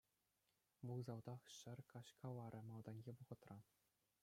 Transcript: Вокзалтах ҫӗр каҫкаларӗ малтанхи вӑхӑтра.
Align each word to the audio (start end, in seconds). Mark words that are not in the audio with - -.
Вокзалтах 0.91 1.41
ҫӗр 1.57 1.79
каҫкаларӗ 1.93 2.59
малтанхи 2.73 3.11
вӑхӑтра. 3.21 3.57